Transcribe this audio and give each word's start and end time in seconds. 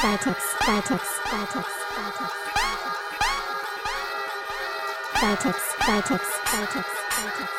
Vertex, 0.00 0.40
Vertex, 0.64 1.02
Vertex, 1.28 1.68
Vertex. 1.94 2.32
Vertex, 5.20 5.58
Vertex, 5.84 6.24
Vertex, 6.46 6.86
Vertex. 7.10 7.50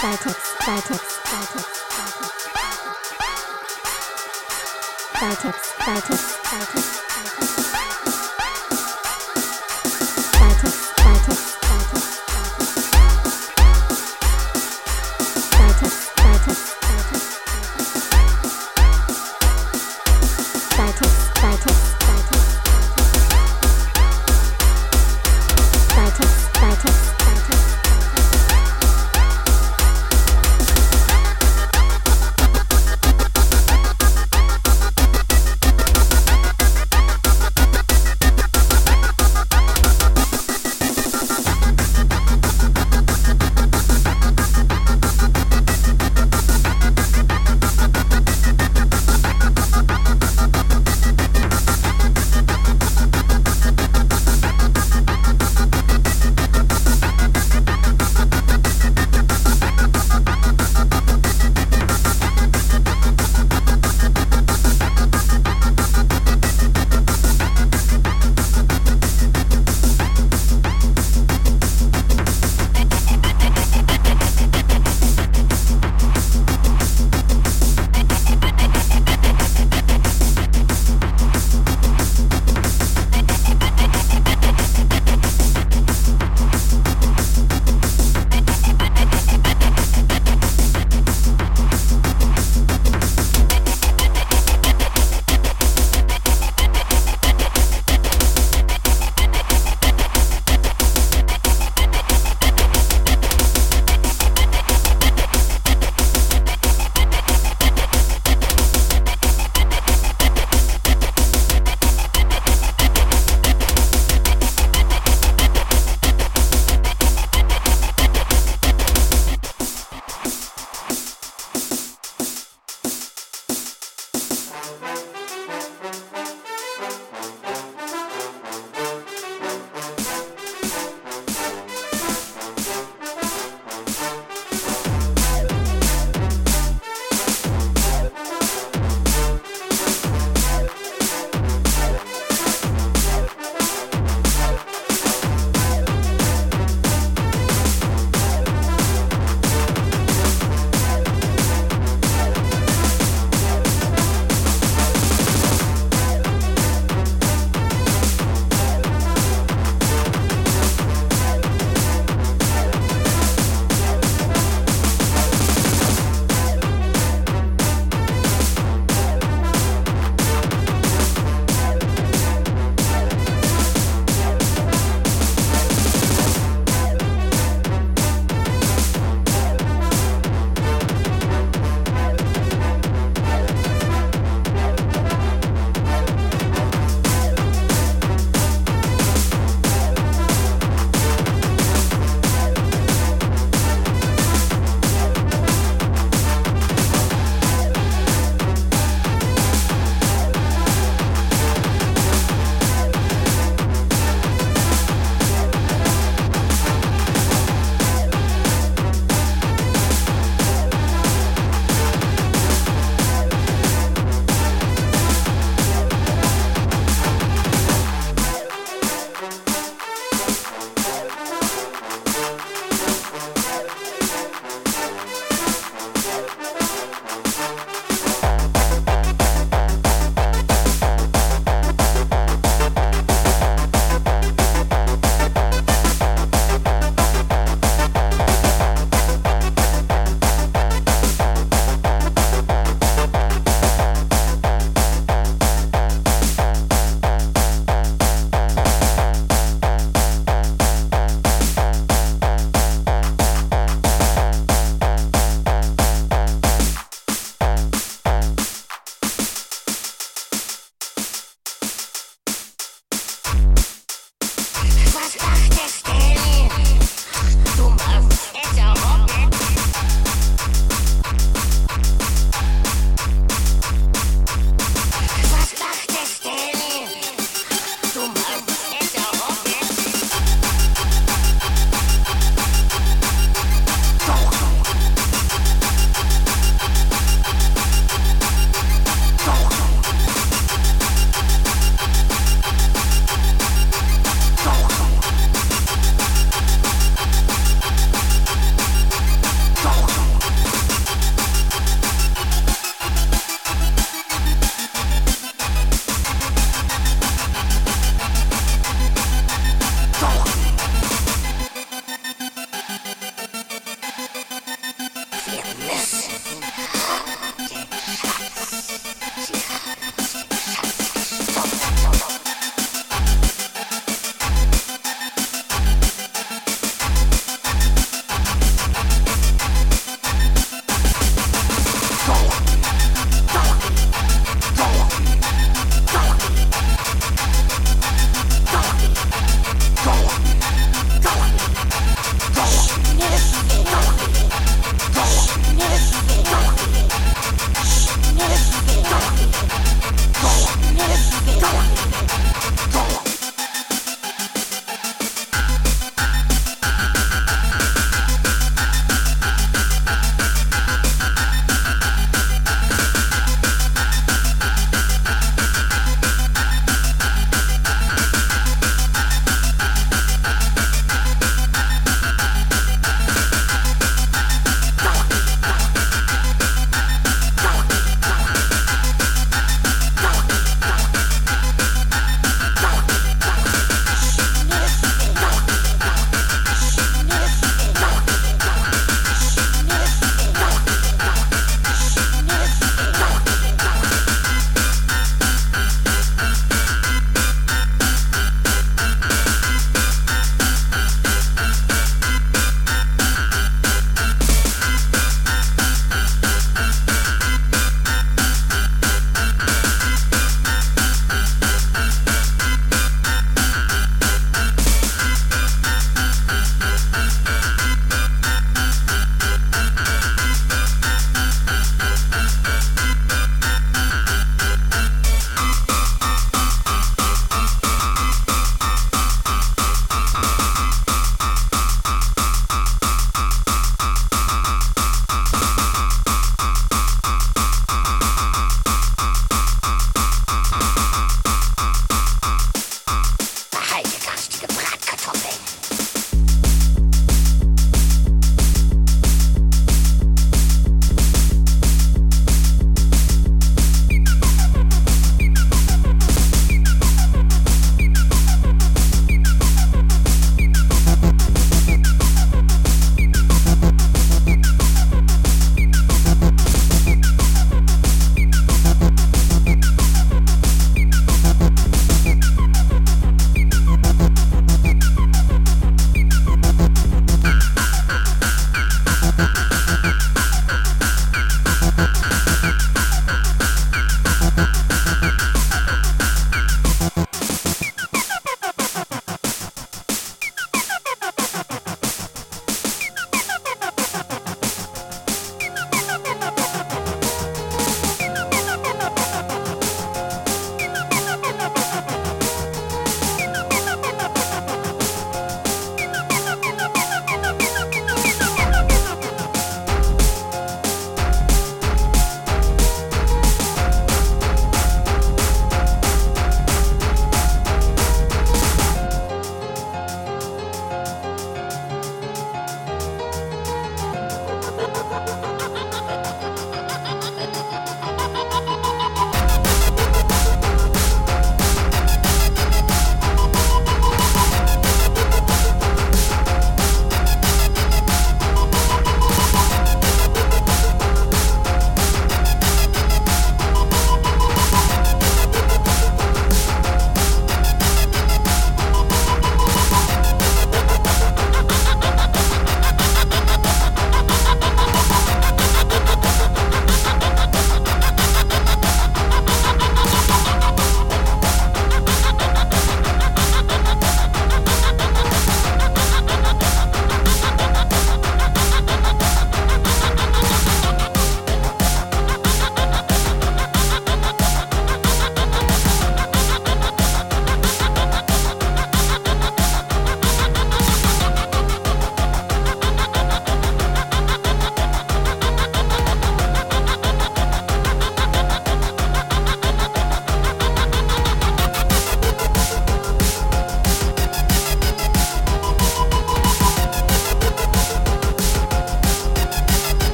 Vertex, 0.00 0.38
Vertex, 0.58 1.02
Vertex, 1.22 1.66
Vertex. 1.92 2.32
Vertex, 5.12 5.58
Vertex, 5.78 6.20
Vertex, 6.42 6.84
Vertex. 7.06 7.61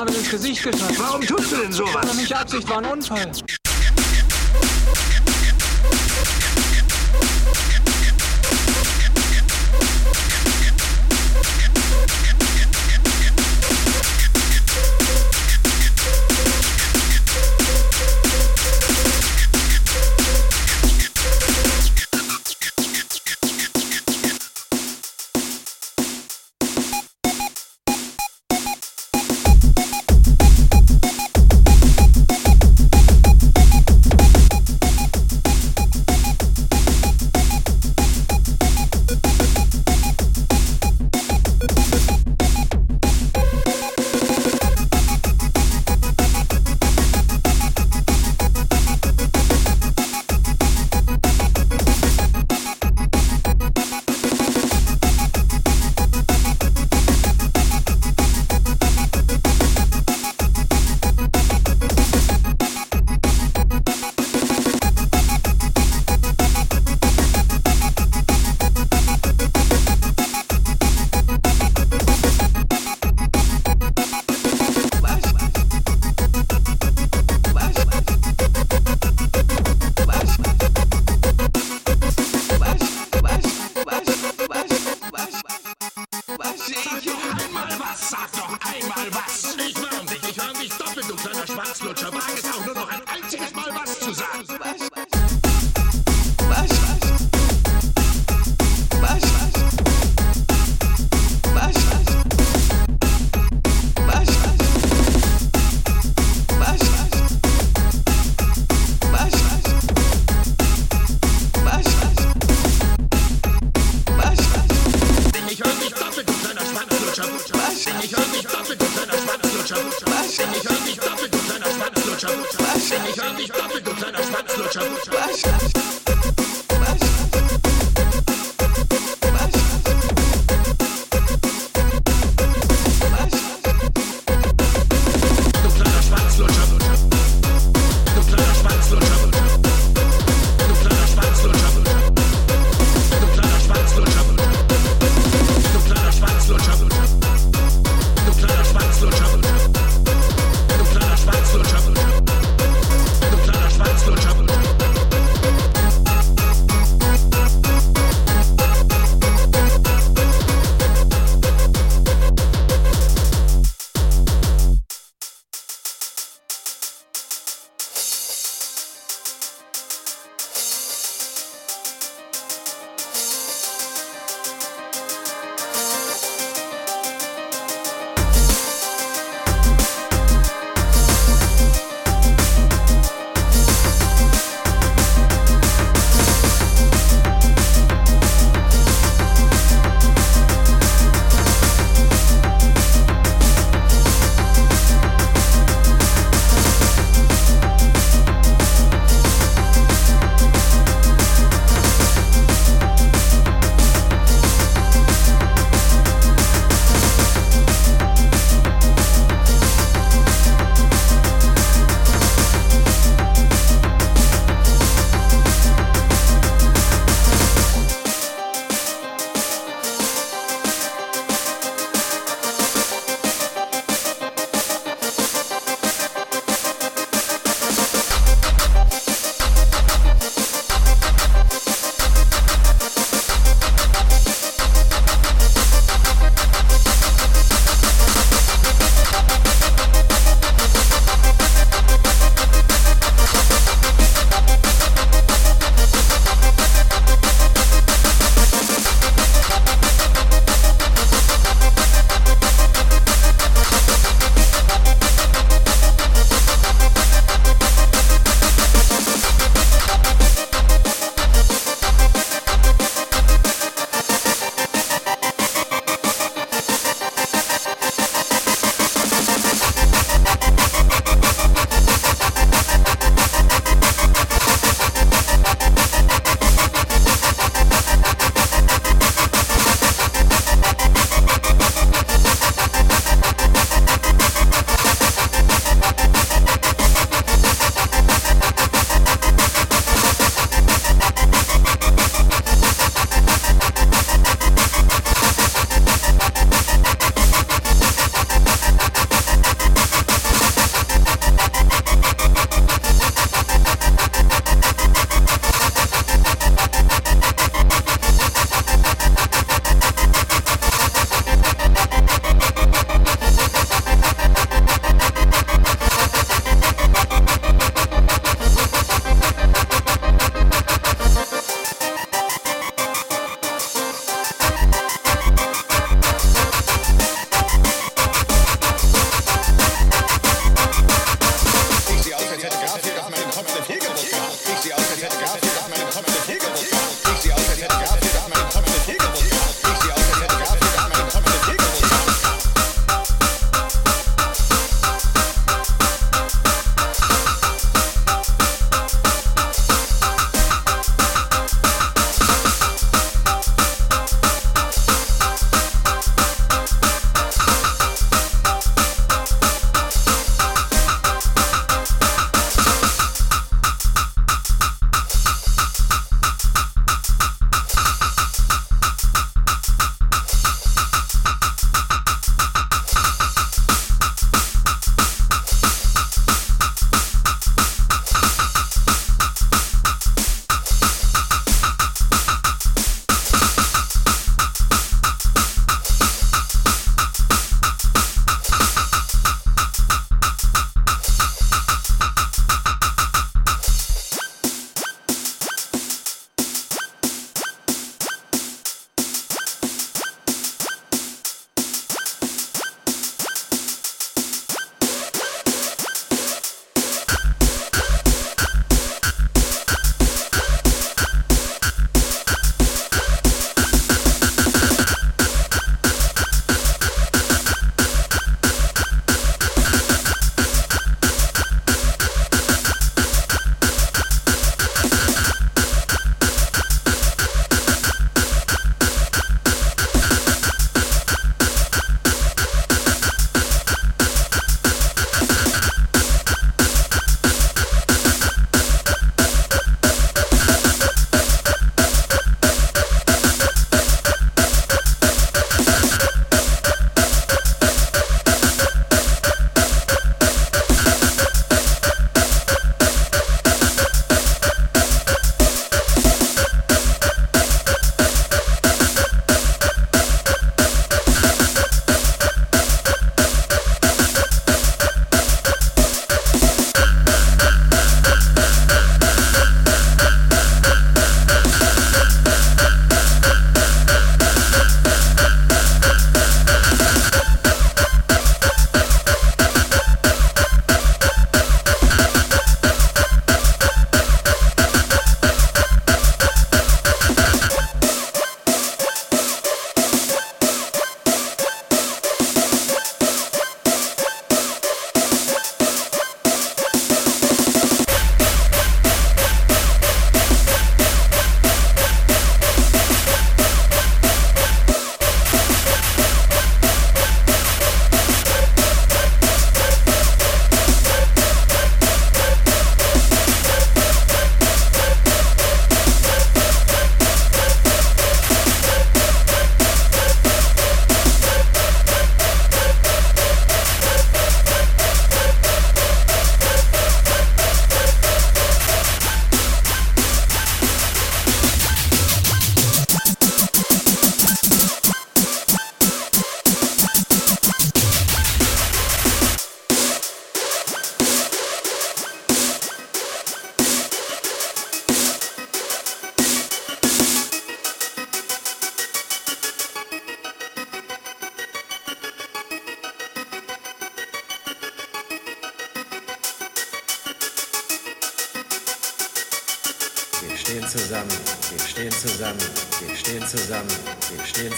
Marvin 0.00 0.14
ins 0.14 0.30
Gesicht 0.30 0.62
geschossen. 0.62 0.96
Warum 0.98 1.20
tust 1.20 1.52
du 1.52 1.56
denn 1.56 1.72
sowas? 1.72 1.94
War 1.94 2.14
nicht 2.14 2.34
Absicht, 2.34 2.68
war 2.68 2.78
ein 2.78 2.86
Unfall. 2.86 3.30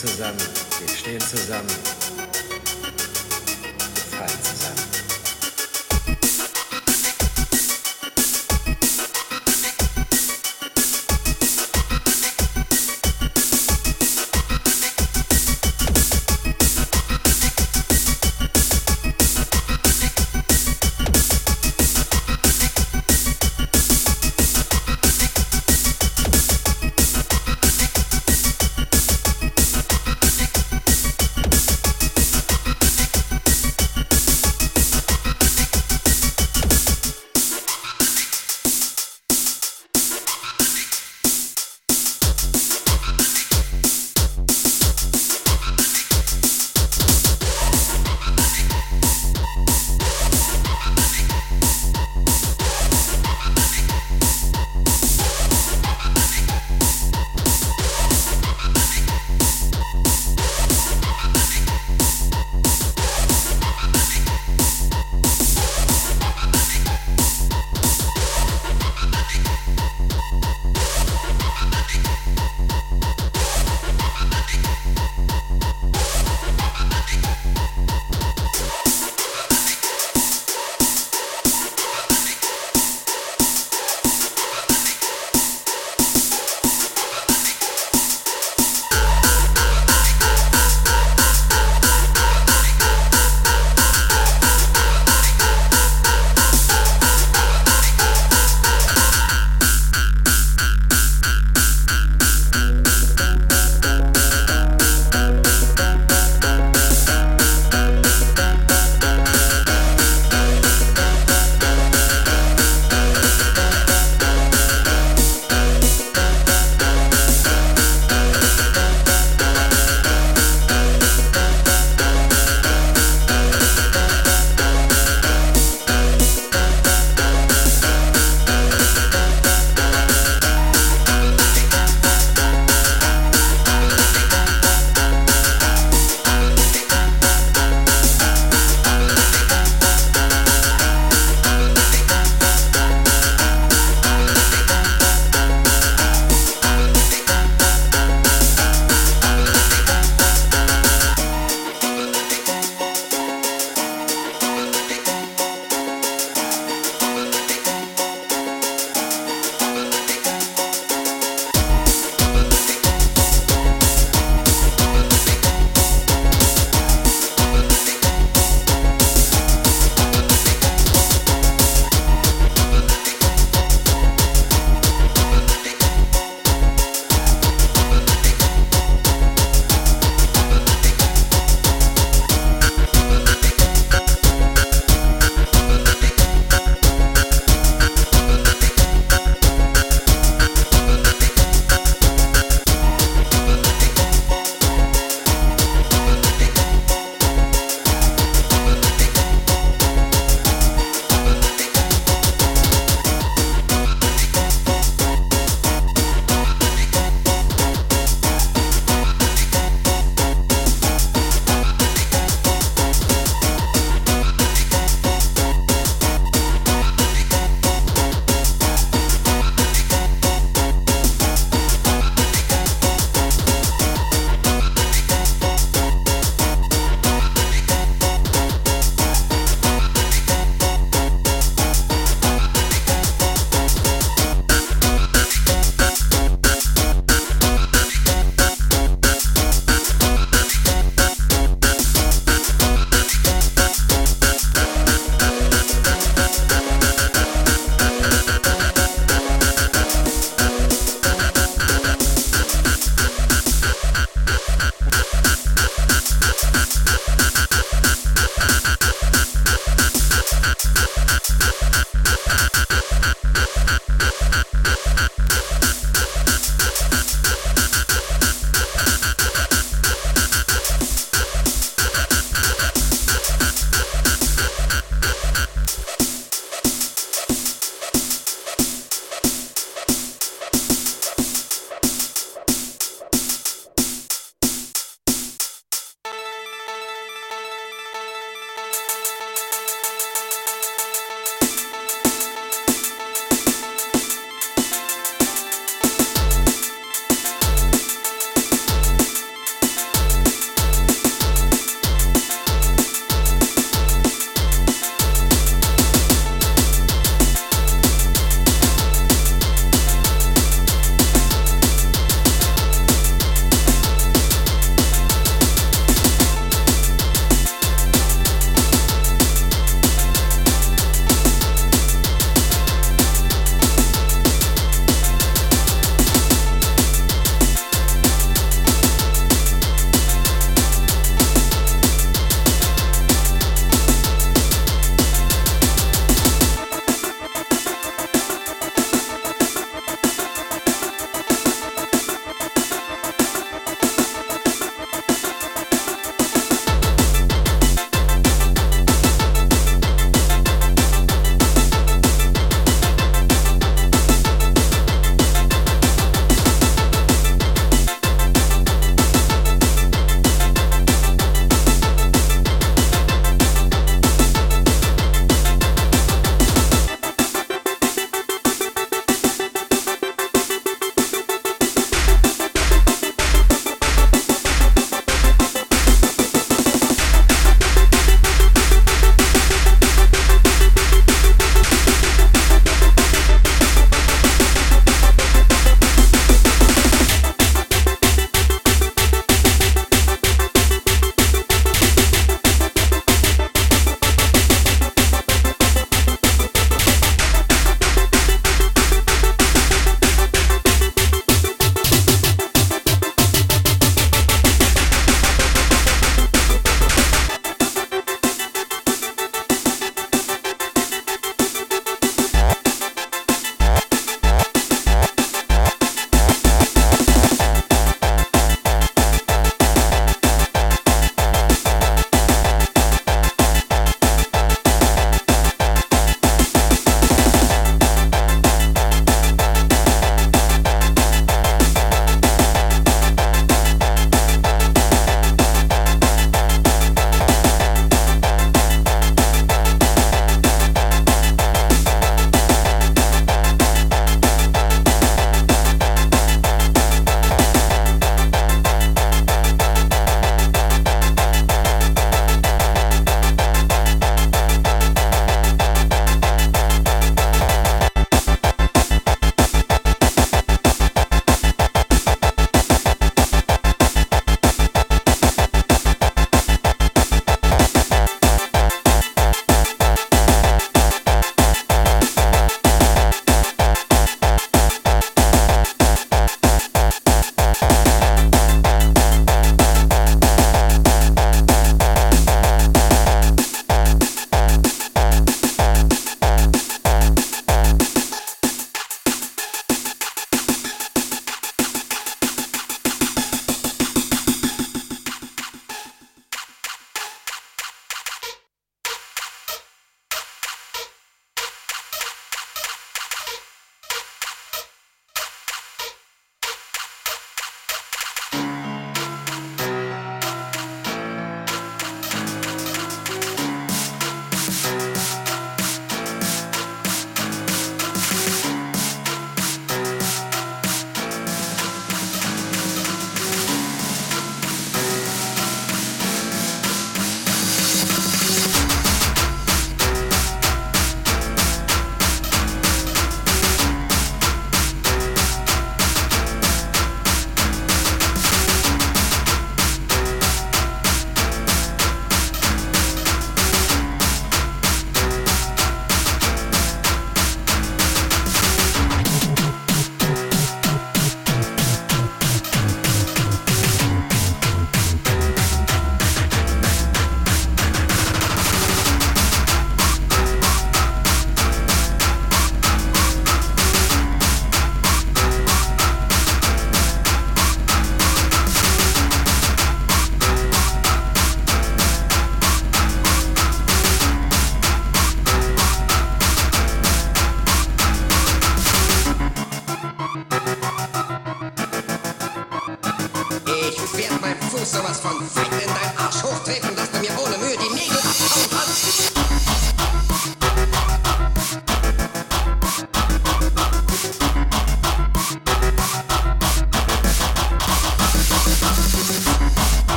Zusammen, 0.00 0.38
wir 0.78 0.88
stehen 0.88 1.20
zusammen, 1.20 1.68